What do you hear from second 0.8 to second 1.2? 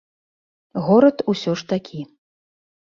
Горад